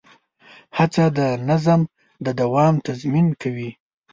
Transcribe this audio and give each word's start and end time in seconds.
هڅه 0.77 1.05
د 1.17 1.19
نظم 1.49 1.81
د 2.25 2.27
دوام 2.41 2.73
تضمین 2.87 3.27
کوي. 3.41 3.69